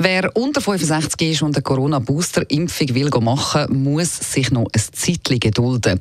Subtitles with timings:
[0.00, 5.98] Wer unter 65 ist und eine Corona-Booster-Impfung will machen, muss sich noch ein Zeitchen gedulden.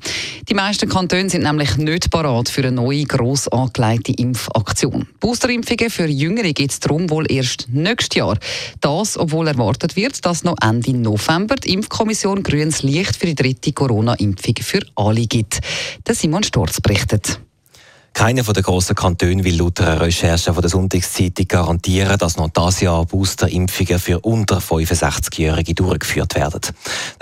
[0.48, 5.08] Die meisten Kantone sind nämlich nicht parat für eine neue, gross angelegte Impfaktion.
[5.20, 8.38] Boosterimpfungen für Jüngere gibt es darum wohl erst nächstes Jahr.
[8.82, 13.74] Das, obwohl erwartet wird, dass noch Ende November die Impfkommission grünes Licht für die dritte
[13.74, 15.60] Corona-Impfung für alle gibt.
[16.06, 17.40] Der Simon Storz berichtet.
[18.18, 22.82] Keiner der grossen Kantone will laut einer Recherche von der Sonntagszeitung garantieren, dass noch dieses
[22.82, 26.62] Jahr Boosterimpfungen für unter 65-Jährige durchgeführt werden.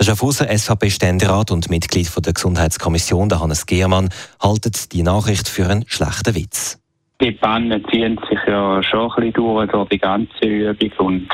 [0.00, 4.08] Der Schaffhauser SVP-Ständerat und Mitglied der Gesundheitskommission, der Hannes Gehrmann,
[4.42, 6.80] haltet die Nachricht für einen schlechten Witz.
[7.20, 11.28] Die Pannen ziehen sich ja schon ein bisschen durch, durch die ganze Übung und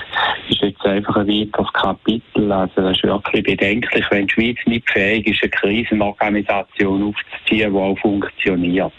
[0.49, 2.51] ist jetzt einfach ein weiteres Kapitel.
[2.51, 7.79] Also das ist wirklich bedenklich, wenn die Schweiz nicht fähig ist, eine Krisenorganisation aufzuziehen, die
[7.79, 8.93] auch funktioniert.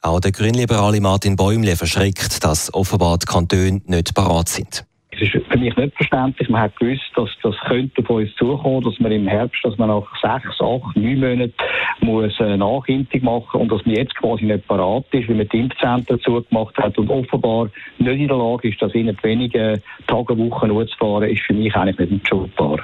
[0.00, 4.87] Auch der grünliberale Martin Bäumle verschreckt, dass offenbar die Kantone nicht parat sind.
[5.20, 6.48] Es ist für mich nicht verständlich.
[6.48, 9.88] Man hat gewusst, dass das könnte von uns zukommen, dass man im Herbst, dass man
[9.88, 11.54] nach sechs, acht, neun Monaten
[12.00, 15.58] muss eine Nachimpfung machen und dass man jetzt quasi nicht parat ist, weil man die
[15.58, 20.70] Impfzentren zugemacht hat und offenbar nicht in der Lage ist, das innerhalb wenigen Tagen, Wochen
[20.70, 22.78] auszufahren, ist für mich eigentlich nicht entschuldbar.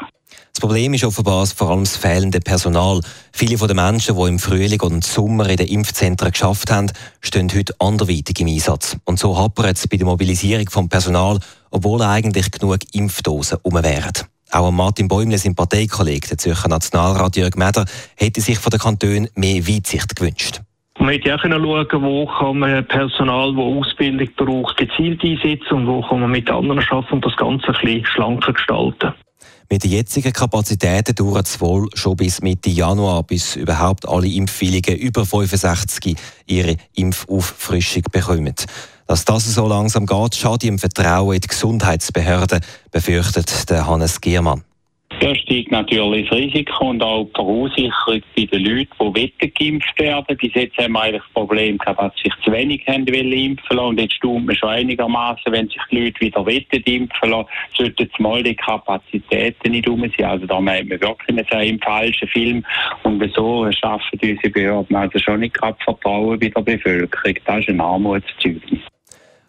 [0.53, 3.01] Das Problem ist offenbar vor allem das fehlende Personal.
[3.33, 6.91] Viele den Menschen, die im Frühling und Sommer in den Impfzentren geschafft haben,
[7.21, 8.97] stehen heute anderweitig im Einsatz.
[9.05, 11.39] Und so hapert es bei der Mobilisierung vom Personal,
[11.75, 14.13] obwohl eigentlich genug Impfdosen um wären.
[14.53, 17.85] Auch Martin Bäumle, sein Parteikollege, der Zürcher Nationalrat Jörg Meder,
[18.17, 20.61] hätte sich von den Kantonen mehr Weitsicht gewünscht.
[21.01, 26.01] Man hätte auch schauen wo kann man Personal, das Ausbildung braucht, gezielt einsetzen und wo
[26.03, 29.13] kann man mit anderen arbeiten und das Ganze ein bisschen schlanker gestalten.
[29.71, 34.97] Mit den jetzigen Kapazitäten dauert es wohl schon bis Mitte Januar, bis überhaupt alle Impfwilligen
[34.97, 38.55] über 65 ihre Impfauffrischung bekommen.
[39.07, 42.61] Dass das so langsam geht, schadet im Vertrauen in die Gesundheitsbehörden,
[42.91, 44.65] befürchtet Hannes Giermann.
[45.21, 50.37] Da steigt natürlich das Risiko und auch die Verunsicherung bei den Leuten, die geimpft werden.
[50.37, 53.77] Bis jetzt haben wir eigentlich das Problem gehabt, dass sich zu wenig haben wollen impfen
[53.77, 53.89] lassen.
[53.89, 58.09] Und jetzt staunt man schon einigermaßen, wenn sich die Leute wieder wollen impfen lassen, sollten
[58.19, 60.27] mal die Kapazitäten nicht um sein.
[60.27, 62.65] Also da meint man wirklich einen im falschen Film.
[63.05, 67.37] Und wieso schaffen unsere Behörden also schon nicht gerade Vertrauen bei der Bevölkerung?
[67.45, 68.74] Das ist ein Armutszeugnis.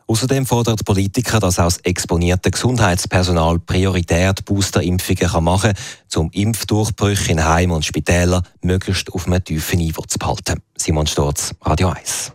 [0.07, 7.31] Außerdem fordert Politiker, dass auch das exponierte Gesundheitspersonal prioritär die Boosterimpfungen machen kann, um Impfdurchbrüche
[7.31, 10.61] in Heimen und Spitälern möglichst auf einem tiefen Niveau zu behalten.
[10.77, 12.33] Simon Sturz, Radio 1.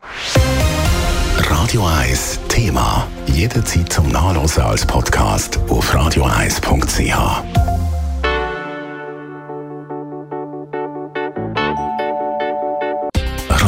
[1.36, 3.06] Radio 1 Thema.
[3.26, 7.69] Jederzeit zum Nachlesen als Podcast auf radio1.ch.